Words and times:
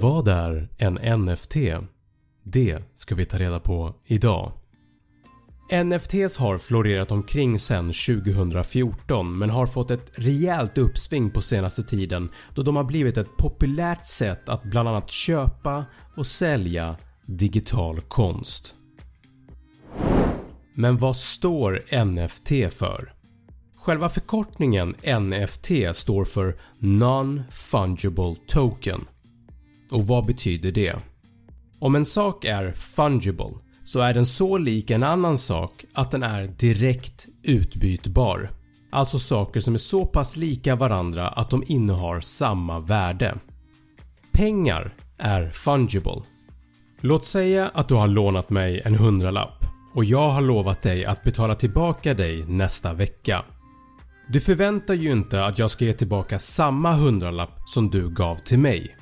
Vad 0.00 0.28
är 0.28 0.68
en 0.78 1.20
NFT? 1.20 1.56
Det 2.44 2.82
ska 2.94 3.14
vi 3.14 3.24
ta 3.24 3.38
reda 3.38 3.60
på 3.60 3.94
idag. 4.06 4.52
NFTs 5.84 6.36
har 6.38 6.58
florerat 6.58 7.12
omkring 7.12 7.58
sedan 7.58 7.86
2014 7.86 9.38
men 9.38 9.50
har 9.50 9.66
fått 9.66 9.90
ett 9.90 10.10
rejält 10.14 10.78
uppsving 10.78 11.30
på 11.30 11.40
senaste 11.40 11.82
tiden 11.82 12.28
då 12.54 12.62
de 12.62 12.76
har 12.76 12.84
blivit 12.84 13.16
ett 13.16 13.36
populärt 13.36 14.04
sätt 14.04 14.48
att 14.48 14.62
bland 14.62 14.88
annat 14.88 15.10
köpa 15.10 15.84
och 16.16 16.26
sälja 16.26 16.96
digital 17.26 18.00
konst. 18.00 18.74
Men 20.74 20.98
vad 20.98 21.16
står 21.16 22.04
NFT 22.04 22.78
för? 22.78 23.12
Själva 23.76 24.08
förkortningen 24.08 24.88
NFT 25.20 25.70
står 25.92 26.24
för 26.24 26.56
Non-Fungible 26.78 28.36
Token. 28.46 29.00
Och 29.92 30.06
vad 30.06 30.26
betyder 30.26 30.72
det? 30.72 30.94
Om 31.78 31.94
en 31.94 32.04
sak 32.04 32.44
är 32.44 32.72
fungible 32.72 33.52
så 33.84 34.00
är 34.00 34.14
den 34.14 34.26
så 34.26 34.58
lik 34.58 34.90
en 34.90 35.02
annan 35.02 35.38
sak 35.38 35.84
att 35.94 36.10
den 36.10 36.22
är 36.22 36.46
direkt 36.46 37.26
utbytbar. 37.42 38.50
Alltså 38.90 39.18
saker 39.18 39.60
som 39.60 39.74
är 39.74 39.78
så 39.78 40.06
pass 40.06 40.36
lika 40.36 40.76
varandra 40.76 41.28
att 41.28 41.50
de 41.50 41.64
innehar 41.66 42.20
samma 42.20 42.80
värde. 42.80 43.34
Pengar 44.32 44.94
är 45.18 45.50
fungible. 45.50 46.22
Låt 47.00 47.24
säga 47.24 47.70
att 47.74 47.88
du 47.88 47.94
har 47.94 48.08
lånat 48.08 48.50
mig 48.50 48.82
en 48.84 48.94
hundralapp 48.94 49.64
och 49.94 50.04
jag 50.04 50.30
har 50.30 50.42
lovat 50.42 50.82
dig 50.82 51.04
att 51.04 51.24
betala 51.24 51.54
tillbaka 51.54 52.14
dig 52.14 52.44
nästa 52.46 52.94
vecka. 52.94 53.44
Du 54.28 54.40
förväntar 54.40 54.94
ju 54.94 55.12
inte 55.12 55.44
att 55.44 55.58
jag 55.58 55.70
ska 55.70 55.84
ge 55.84 55.92
tillbaka 55.92 56.38
samma 56.38 56.92
hundralapp 56.92 57.60
som 57.66 57.90
du 57.90 58.10
gav 58.10 58.36
till 58.36 58.58
mig. 58.58 58.96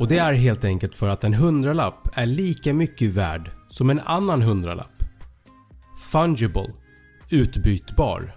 Och 0.00 0.08
det 0.08 0.18
är 0.18 0.32
helt 0.32 0.64
enkelt 0.64 0.94
för 0.94 1.08
att 1.08 1.24
en 1.24 1.34
hundralapp 1.34 2.08
är 2.14 2.26
lika 2.26 2.74
mycket 2.74 3.10
värd 3.10 3.50
som 3.68 3.90
en 3.90 4.00
annan 4.00 4.42
hundralapp. 4.42 5.02
Fungible 6.12 6.72
Utbytbar 7.30 8.34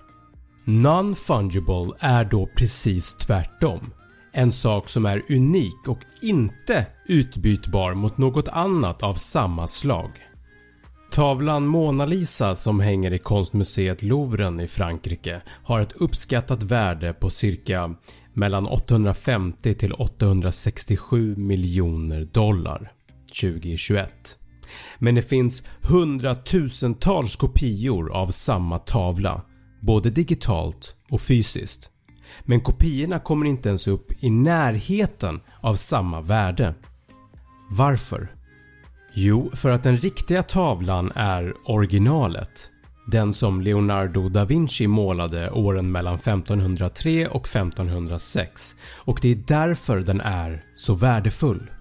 Non-fungible 0.65 1.93
är 1.99 2.25
då 2.25 2.49
precis 2.57 3.13
tvärtom. 3.13 3.93
En 4.31 4.51
sak 4.51 4.89
som 4.89 5.05
är 5.05 5.23
unik 5.29 5.87
och 5.87 5.99
inte 6.21 6.85
utbytbar 7.07 7.93
mot 7.93 8.17
något 8.17 8.47
annat 8.47 9.03
av 9.03 9.13
samma 9.13 9.67
slag. 9.67 10.11
Tavlan 11.13 11.67
Mona 11.67 12.05
Lisa 12.05 12.55
som 12.55 12.79
hänger 12.79 13.13
i 13.13 13.19
konstmuseet 13.19 14.03
Louvren 14.03 14.59
i 14.59 14.67
Frankrike 14.67 15.41
har 15.63 15.79
ett 15.79 15.91
uppskattat 15.91 16.63
värde 16.63 17.13
på 17.13 17.29
cirka 17.29 17.95
mellan 18.33 18.67
850 18.67 19.73
till 19.73 19.93
867 19.93 21.35
miljoner 21.35 22.23
dollar 22.23 22.91
2021. 23.41 24.09
Men 24.99 25.15
det 25.15 25.21
finns 25.21 25.63
hundratusentals 25.81 27.35
kopior 27.35 28.13
av 28.13 28.27
samma 28.27 28.77
tavla 28.77 29.41
både 29.81 30.09
digitalt 30.09 30.95
och 31.09 31.21
fysiskt. 31.21 31.89
Men 32.43 32.61
kopiorna 32.61 33.19
kommer 33.19 33.45
inte 33.45 33.69
ens 33.69 33.87
upp 33.87 34.23
i 34.23 34.29
närheten 34.29 35.41
av 35.61 35.75
samma 35.75 36.21
värde. 36.21 36.75
Varför? 37.69 38.42
Jo, 39.15 39.51
för 39.53 39.69
att 39.69 39.83
den 39.83 39.97
riktiga 39.97 40.43
tavlan 40.43 41.11
är 41.15 41.53
originalet. 41.65 42.69
Den 43.07 43.33
som 43.33 43.61
Leonardo 43.61 44.29
da 44.29 44.45
Vinci 44.45 44.87
målade 44.87 45.51
åren 45.51 45.91
mellan 45.91 46.15
1503 46.15 47.27
och 47.27 47.47
1506 47.47 48.75
och 49.05 49.19
det 49.21 49.31
är 49.31 49.43
därför 49.47 49.99
den 49.99 50.21
är 50.21 50.63
så 50.73 50.93
värdefull. 50.93 51.71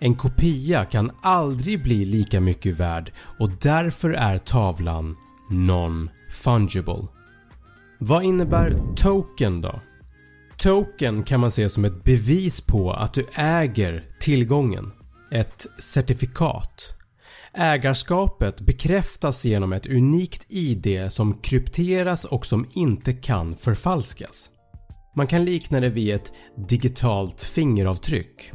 En 0.00 0.14
kopia 0.14 0.84
kan 0.84 1.10
aldrig 1.22 1.82
bli 1.82 2.04
lika 2.04 2.40
mycket 2.40 2.76
värd 2.76 3.12
och 3.38 3.50
därför 3.50 4.10
är 4.10 4.38
tavlan 4.38 5.16
non-fungible. 5.50 7.06
Vad 7.98 8.24
innebär 8.24 8.74
token 8.96 9.60
då? 9.60 9.80
Token 10.56 11.22
kan 11.22 11.40
man 11.40 11.50
se 11.50 11.68
som 11.68 11.84
ett 11.84 12.04
bevis 12.04 12.60
på 12.60 12.92
att 12.92 13.14
du 13.14 13.26
äger 13.34 14.04
tillgången. 14.20 14.92
Ett 15.32 15.66
certifikat. 15.78 16.94
Ägarskapet 17.54 18.60
bekräftas 18.60 19.44
genom 19.44 19.72
ett 19.72 19.86
unikt 19.86 20.46
ID 20.48 21.12
som 21.12 21.40
krypteras 21.40 22.24
och 22.24 22.46
som 22.46 22.66
inte 22.72 23.12
kan 23.12 23.56
förfalskas. 23.56 24.50
Man 25.16 25.26
kan 25.26 25.44
likna 25.44 25.80
det 25.80 25.88
vid 25.88 26.14
ett 26.14 26.32
digitalt 26.68 27.42
fingeravtryck. 27.42 28.52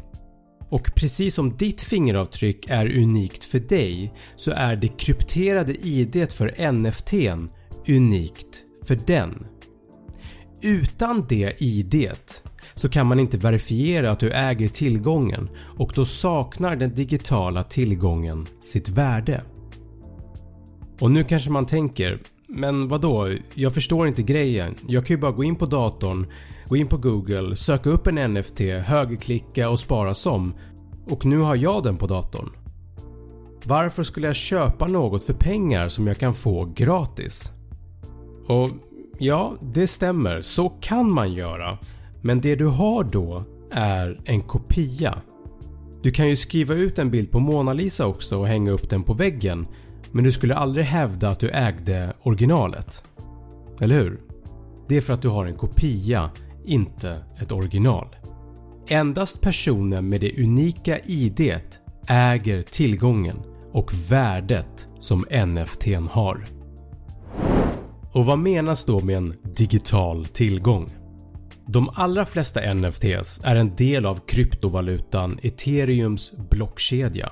Och 0.70 0.92
precis 0.96 1.36
som 1.36 1.58
ditt 1.58 1.82
fingeravtryck 1.82 2.70
är 2.70 2.98
unikt 2.98 3.44
för 3.44 3.60
dig 3.60 4.14
så 4.36 4.52
är 4.52 4.76
det 4.76 4.88
krypterade 4.88 5.74
ID 5.74 6.32
för 6.32 6.72
NFTn 6.72 7.50
unikt 7.88 8.64
för 8.84 8.98
den. 9.08 9.46
Utan 10.62 11.26
det 11.30 11.62
ID 11.62 12.12
så 12.76 12.90
kan 12.90 13.08
man 13.08 13.20
inte 13.20 13.38
verifiera 13.38 14.12
att 14.12 14.20
du 14.20 14.32
äger 14.32 14.68
tillgången 14.68 15.50
och 15.78 15.92
då 15.96 16.06
saknar 16.06 16.76
den 16.76 16.96
digitala 16.96 17.64
tillgången 17.64 18.48
sitt 18.60 18.90
värde. 18.90 19.42
Och 21.00 21.12
nu 21.12 21.24
kanske 21.24 21.52
man 21.52 21.66
tänker 21.66 22.20
“men 22.48 22.88
vadå? 22.88 23.30
Jag 23.54 23.74
förstår 23.74 24.08
inte 24.08 24.24
grejen. 24.24 24.76
Jag 24.88 25.06
kan 25.06 25.16
ju 25.16 25.22
bara 25.22 25.32
gå 25.32 25.44
in 25.44 25.56
på 25.56 25.66
datorn, 25.66 26.28
gå 26.68 26.76
in 26.76 26.88
på 26.88 26.98
google, 26.98 27.56
söka 27.56 27.90
upp 27.90 28.08
en 28.08 28.34
NFT, 28.34 28.60
högerklicka 28.60 29.70
och 29.70 29.80
spara 29.80 30.14
som 30.14 30.54
och 31.10 31.26
nu 31.26 31.38
har 31.38 31.56
jag 31.56 31.84
den 31.84 31.98
på 31.98 32.08
datorn. 32.08 32.50
Varför 33.64 34.04
skulle 34.04 34.28
jag 34.28 34.36
köpa 34.36 34.88
något 34.88 35.24
för 35.24 35.34
pengar 35.34 35.88
som 35.88 36.08
jag 36.08 36.18
kan 36.18 36.34
få 36.34 36.74
gratis?” 36.76 37.52
Och 38.48 38.70
ja, 39.20 39.54
det 39.62 39.88
stämmer. 39.88 40.42
Så 40.42 40.70
kan 40.70 41.12
man 41.12 41.34
göra 41.34 41.78
men 42.26 42.42
det 42.42 42.56
du 42.56 42.66
har 42.66 43.04
då 43.04 43.44
är 43.72 44.20
en 44.26 44.42
kopia. 44.42 45.22
Du 46.04 46.12
kan 46.12 46.30
ju 46.30 46.36
skriva 46.36 46.74
ut 46.74 47.00
en 47.00 47.12
bild 47.12 47.32
på 47.32 47.40
Mona 47.40 47.74
Lisa 47.74 48.08
också 48.08 48.40
och 48.40 48.48
hänga 48.48 48.72
upp 48.72 48.90
den 48.90 49.04
på 49.04 49.14
väggen 49.14 49.68
men 50.12 50.24
du 50.24 50.32
skulle 50.32 50.56
aldrig 50.56 50.86
hävda 50.86 51.30
att 51.30 51.40
du 51.40 51.50
ägde 51.50 52.14
originalet. 52.24 53.04
Eller 53.82 53.96
hur? 53.96 54.22
Det 54.88 54.98
är 54.98 55.02
för 55.02 55.14
att 55.14 55.22
du 55.22 55.28
har 55.28 55.46
en 55.46 55.56
kopia, 55.56 56.30
inte 56.66 57.24
ett 57.42 57.52
original. 57.52 58.08
Endast 58.88 59.42
personen 59.42 60.10
med 60.10 60.22
det 60.22 60.44
unika 60.44 61.00
IDet 61.00 61.80
äger 62.08 62.62
tillgången 62.62 63.38
och 63.72 63.92
värdet 64.10 64.88
som 65.00 65.26
NFTn 65.46 66.08
har. 66.12 66.46
Och 68.12 68.26
vad 68.26 68.40
menas 68.40 68.86
då 68.86 69.00
med 69.00 69.18
en 69.18 69.34
digital 69.58 70.26
tillgång? 70.26 71.05
De 71.68 71.90
allra 71.94 72.26
flesta 72.26 72.74
NFTs 72.74 73.42
är 73.44 73.56
en 73.56 73.76
del 73.76 74.06
av 74.06 74.20
kryptovalutan 74.28 75.40
ethereums 75.42 76.34
blockkedja 76.50 77.32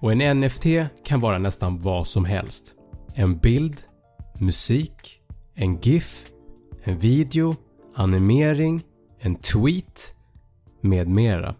och 0.00 0.12
en 0.12 0.40
NFT 0.40 0.66
kan 1.04 1.20
vara 1.20 1.38
nästan 1.38 1.78
vad 1.78 2.06
som 2.06 2.24
helst. 2.24 2.74
En 3.14 3.38
bild, 3.38 3.76
musik, 4.38 5.20
en 5.54 5.80
GIF, 5.80 6.26
en 6.84 6.98
video, 6.98 7.56
animering, 7.94 8.82
en 9.20 9.34
tweet 9.34 10.14
med 10.80 11.08
mera. 11.08 11.54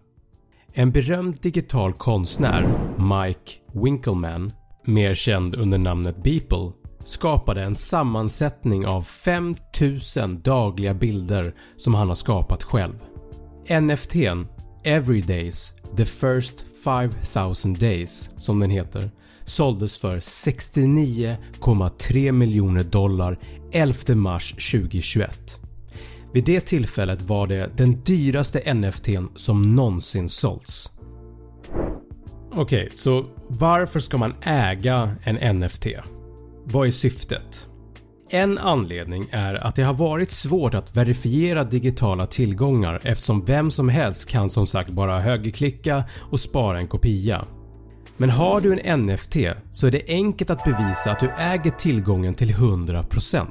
En 0.73 0.93
berömd 0.93 1.37
digital 1.43 1.93
konstnär, 1.93 2.63
Mike 2.97 3.53
Winkleman, 3.73 4.53
mer 4.85 5.15
känd 5.15 5.55
under 5.55 5.79
namnet 5.79 6.23
Beeple, 6.23 6.73
skapade 7.07 7.63
en 7.63 7.75
sammansättning 7.75 8.87
av 8.87 9.03
5000 9.03 10.43
dagliga 10.43 10.95
bilder 10.95 11.55
som 11.77 11.95
han 11.95 12.09
har 12.09 12.15
skapat 12.15 12.63
själv. 12.63 12.95
NFTn 13.81 14.47
Everydays 14.85 15.73
The 15.97 16.07
First 16.07 16.67
5000 16.85 17.75
Days 17.75 18.31
som 18.37 18.61
den 18.61 18.71
heter 18.71 19.11
såldes 19.45 19.99
för 19.99 20.17
69,3 20.17 22.33
miljoner 22.33 22.85
dollar 22.85 23.39
11 23.73 24.15
mars 24.15 24.53
2021. 24.53 25.61
Vid 26.33 26.45
det 26.45 26.61
tillfället 26.61 27.23
var 27.23 27.47
det 27.47 27.71
den 27.77 28.03
dyraste 28.05 28.75
NFTn 28.75 29.25
som 29.37 29.75
någonsin 29.75 30.29
sålts. 30.29 30.91
Okej, 32.53 32.63
okay, 32.63 32.89
så 32.97 33.25
varför 33.49 34.01
ska 34.01 34.19
man 34.19 34.35
äga 34.43 35.17
en 35.23 35.59
NFT? 35.59 35.87
Vad 36.69 36.87
är 36.87 36.93
syftet? 36.93 37.69
En 38.31 38.59
anledning 38.59 39.27
är 39.31 39.55
att 39.55 39.75
det 39.75 39.83
har 39.83 39.95
varit 39.95 40.31
svårt 40.31 40.75
att 40.75 40.97
verifiera 40.97 41.65
digitala 41.65 42.27
tillgångar 42.27 43.01
eftersom 43.05 43.45
vem 43.45 43.71
som 43.71 43.89
helst 43.89 44.29
kan 44.29 44.51
som 44.51 44.67
sagt 44.67 44.91
bara 44.91 45.21
högerklicka 45.21 46.05
och 46.31 46.41
spara 46.41 46.81
en 46.81 46.87
kopia. 46.89 47.45
Men 48.17 48.31
har 48.31 48.61
du 48.61 48.81
en 48.81 49.07
NFT 49.07 49.37
så 49.73 49.87
är 49.87 49.91
det 49.91 50.09
enkelt 50.09 50.51
att 50.51 50.65
bevisa 50.65 51.11
att 51.11 51.21
du 51.21 51.31
äger 51.39 51.71
tillgången 51.71 52.35
till 52.35 52.51
100% 52.51 53.45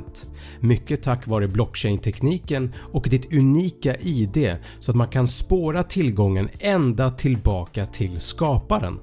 mycket 0.60 1.04
tack 1.04 1.28
vare 1.28 1.48
blockchain-tekniken 1.48 2.74
och 2.94 3.08
ditt 3.10 3.34
unika 3.34 3.96
ID 3.96 4.58
så 4.80 4.92
att 4.92 4.98
man 4.98 5.08
kan 5.08 5.28
spåra 5.28 5.84
tillgången 5.84 6.50
ända 6.60 7.10
tillbaka 7.10 7.86
till 7.86 8.20
skaparen. 8.20 9.00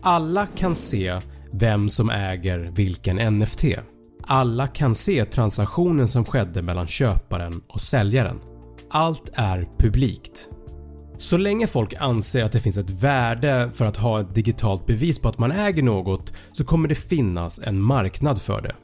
Alla 0.00 0.46
kan 0.46 0.74
se 0.74 1.20
vem 1.52 1.88
som 1.88 2.10
äger 2.10 2.58
vilken 2.74 3.38
NFT. 3.38 3.64
Alla 4.22 4.66
kan 4.66 4.94
se 4.94 5.24
transaktionen 5.24 6.08
som 6.08 6.24
skedde 6.24 6.62
mellan 6.62 6.86
köparen 6.86 7.62
och 7.68 7.80
säljaren. 7.80 8.40
Allt 8.90 9.30
är 9.34 9.68
publikt. 9.78 10.48
Så 11.18 11.36
länge 11.36 11.66
folk 11.66 11.94
anser 11.98 12.44
att 12.44 12.52
det 12.52 12.60
finns 12.60 12.78
ett 12.78 12.90
värde 12.90 13.70
för 13.74 13.84
att 13.84 13.96
ha 13.96 14.20
ett 14.20 14.34
digitalt 14.34 14.86
bevis 14.86 15.18
på 15.18 15.28
att 15.28 15.38
man 15.38 15.52
äger 15.52 15.82
något 15.82 16.32
så 16.52 16.64
kommer 16.64 16.88
det 16.88 16.94
finnas 16.94 17.60
en 17.64 17.80
marknad 17.80 18.42
för 18.42 18.62
det. 18.62 18.74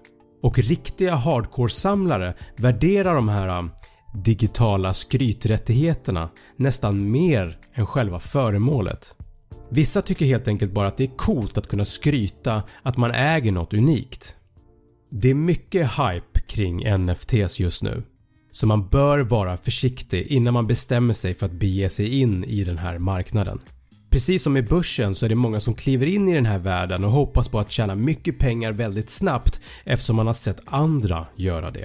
Och 0.43 0.59
riktiga 0.59 1.15
hardcore-samlare 1.15 2.35
värderar 2.57 3.15
de 3.15 3.29
här 3.29 3.59
um, 3.59 3.71
digitala 4.15 4.95
skryträttigheterna 4.95 6.31
nästan 6.57 7.11
mer 7.11 7.59
än 7.75 7.87
själva 7.87 8.19
föremålet. 8.19 9.15
Vissa 9.71 10.03
tycker 10.03 10.27
helt 10.27 10.49
enkelt 10.49 10.73
bara 10.73 10.89
att 10.89 10.97
det 10.97 11.05
är 11.05 11.17
coolt 11.17 11.59
att 11.59 11.69
kunna 11.69 11.85
skryta 11.85 12.63
att 12.83 12.97
man 12.97 13.11
äger 13.11 13.53
något 13.53 13.75
unikt. 13.75 14.37
Det 15.11 15.31
är 15.31 15.35
mycket 15.35 15.91
hype 15.91 16.41
kring 16.41 16.99
NFTs 16.99 17.61
just 17.61 17.83
nu 17.83 18.03
så 18.55 18.67
man 18.67 18.89
bör 18.89 19.19
vara 19.19 19.57
försiktig 19.57 20.27
innan 20.27 20.55
man 20.55 20.67
bestämmer 20.67 21.15
sig 21.15 21.35
för 21.35 21.47
att 21.47 21.53
bege 21.53 21.89
sig 21.89 22.21
in 22.21 22.45
i 22.45 22.65
den 22.65 22.79
här 22.79 22.99
marknaden. 22.99 23.59
Precis 24.11 24.43
som 24.43 24.57
i 24.57 24.63
börsen 24.63 25.15
så 25.15 25.25
är 25.27 25.29
det 25.29 25.35
många 25.35 25.61
som 25.61 25.75
kliver 25.75 26.07
in 26.07 26.29
i 26.29 26.35
den 26.35 26.47
här 26.47 26.59
världen 26.59 27.05
och 27.05 27.11
hoppas 27.11 27.49
på 27.49 27.59
att 27.59 27.71
tjäna 27.71 27.95
mycket 27.95 28.39
pengar 28.39 28.73
väldigt 28.73 29.11
snabbt 29.11 29.61
eftersom 29.85 30.17
man 30.17 30.27
har 30.27 30.35
sett 30.35 30.61
andra 30.65 31.27
göra 31.37 31.71
det. 31.71 31.85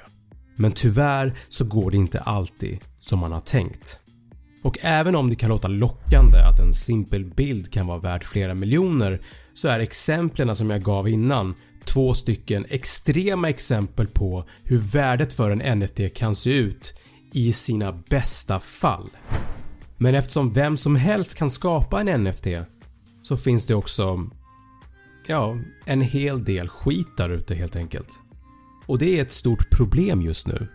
Men 0.55 0.71
tyvärr 0.71 1.33
så 1.49 1.65
går 1.65 1.91
det 1.91 1.97
inte 1.97 2.19
alltid 2.19 2.79
som 2.99 3.19
man 3.19 3.31
har 3.31 3.39
tänkt. 3.39 3.99
Och 4.61 4.77
även 4.81 5.15
om 5.15 5.29
det 5.29 5.35
kan 5.35 5.49
låta 5.49 5.67
lockande 5.67 6.37
att 6.39 6.59
en 6.59 6.73
simpel 6.73 7.25
bild 7.25 7.73
kan 7.73 7.87
vara 7.87 7.99
värd 7.99 8.23
flera 8.23 8.53
miljoner 8.53 9.21
så 9.53 9.67
är 9.67 9.79
exemplen 9.79 10.55
som 10.55 10.69
jag 10.69 10.83
gav 10.83 11.09
innan 11.09 11.55
två 11.85 12.13
stycken 12.13 12.65
extrema 12.69 13.49
exempel 13.49 14.07
på 14.07 14.45
hur 14.63 14.77
värdet 14.77 15.33
för 15.33 15.51
en 15.51 15.79
NFT 15.79 15.99
kan 16.15 16.35
se 16.35 16.51
ut 16.51 16.93
i 17.33 17.53
sina 17.53 17.91
bästa 18.09 18.59
fall. 18.59 19.09
Men 19.97 20.15
eftersom 20.15 20.53
vem 20.53 20.77
som 20.77 20.95
helst 20.95 21.37
kan 21.37 21.49
skapa 21.49 22.01
en 22.01 22.23
NFT 22.23 22.47
så 23.21 23.37
finns 23.37 23.65
det 23.65 23.75
också 23.75 24.29
ja, 25.27 25.57
en 25.85 26.01
hel 26.01 26.43
del 26.43 26.67
skit 26.67 27.17
där 27.17 27.29
ute 27.29 27.55
helt 27.55 27.75
enkelt. 27.75 28.21
Och 28.85 28.97
det 28.97 29.17
är 29.17 29.21
ett 29.21 29.31
stort 29.31 29.69
problem 29.69 30.21
just 30.21 30.47
nu. 30.47 30.67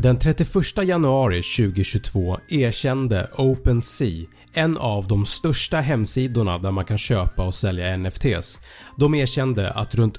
Den 0.00 0.18
31 0.18 0.84
januari 0.84 1.42
2022 1.42 2.38
erkände 2.48 3.30
OpenSea 3.36 4.26
en 4.52 4.76
av 4.76 5.08
de 5.08 5.26
största 5.26 5.76
hemsidorna 5.76 6.58
där 6.58 6.70
man 6.70 6.84
kan 6.84 6.98
köpa 6.98 7.46
och 7.46 7.54
sälja 7.54 7.96
NFTs. 7.96 8.58
De 8.98 9.14
erkände 9.14 9.70
att 9.70 9.94
runt 9.94 10.18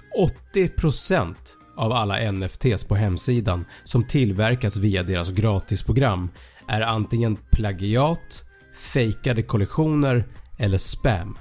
80% 0.55 1.35
av 1.77 1.91
alla 1.91 2.31
NFTs 2.31 2.83
på 2.83 2.95
hemsidan 2.95 3.65
som 3.83 4.07
tillverkas 4.07 4.77
via 4.77 5.03
deras 5.03 5.31
gratisprogram 5.31 6.29
är 6.67 6.81
antingen 6.81 7.37
plagiat, 7.51 8.43
fejkade 8.93 9.43
kollektioner 9.43 10.27
eller 10.57 10.77
spam. 10.77 11.37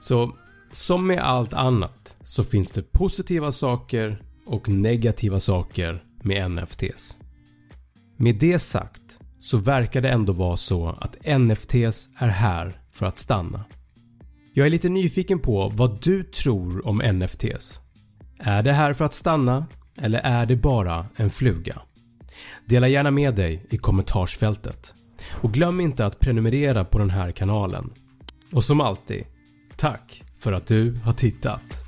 Så 0.00 0.32
som 0.72 1.06
med 1.06 1.18
allt 1.18 1.54
annat 1.54 2.16
så 2.22 2.44
finns 2.44 2.70
det 2.70 2.92
positiva 2.92 3.52
saker 3.52 4.22
och 4.46 4.68
negativa 4.68 5.40
saker 5.40 6.02
med 6.22 6.50
NFTs. 6.50 7.16
Med 8.16 8.38
det 8.38 8.58
sagt 8.58 9.20
så 9.38 9.56
verkar 9.56 10.00
det 10.00 10.08
ändå 10.08 10.32
vara 10.32 10.56
så 10.56 10.88
att 10.88 11.38
NFTs 11.38 12.08
är 12.18 12.28
här 12.28 12.80
för 12.90 13.06
att 13.06 13.18
stanna. 13.18 13.64
Jag 14.54 14.66
är 14.66 14.70
lite 14.70 14.88
nyfiken 14.88 15.38
på 15.38 15.72
vad 15.76 16.02
du 16.02 16.22
tror 16.22 16.86
om 16.86 16.98
NFTs. 16.98 17.80
Är 18.38 18.62
det 18.62 18.72
här 18.72 18.94
för 18.94 19.04
att 19.04 19.14
stanna 19.14 19.66
eller 19.96 20.20
är 20.24 20.46
det 20.46 20.56
bara 20.56 21.06
en 21.16 21.30
fluga? 21.30 21.82
Dela 22.66 22.88
gärna 22.88 23.10
med 23.10 23.34
dig 23.34 23.66
i 23.70 23.76
kommentarsfältet. 23.76 24.94
Och 25.30 25.52
glöm 25.52 25.80
inte 25.80 26.06
att 26.06 26.20
prenumerera 26.20 26.84
på 26.84 26.98
den 26.98 27.10
här 27.10 27.32
kanalen. 27.32 27.90
Och 28.52 28.64
som 28.64 28.80
alltid, 28.80 29.24
tack 29.76 30.24
för 30.38 30.52
att 30.52 30.66
du 30.66 30.94
har 31.04 31.12
tittat. 31.12 31.87